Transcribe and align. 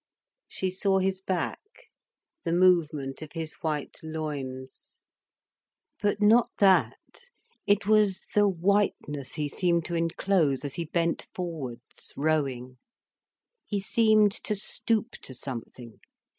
She 0.47 0.71
saw 0.71 0.97
his 0.97 1.21
back, 1.21 1.59
the 2.43 2.51
movement 2.53 3.21
of 3.21 3.33
his 3.33 3.53
white 3.61 3.99
loins. 4.01 5.03
But 6.01 6.19
not 6.19 6.49
that—it 6.57 7.85
was 7.85 8.25
the 8.33 8.47
whiteness 8.47 9.35
he 9.35 9.47
seemed 9.47 9.85
to 9.85 9.93
enclose 9.95 10.65
as 10.65 10.73
he 10.73 10.85
bent 10.85 11.27
forwards, 11.35 12.13
rowing. 12.17 12.79
He 13.67 13.79
seemed 13.79 14.31
to 14.31 14.55
stoop 14.55 15.11
to 15.21 15.35
something. 15.35 15.99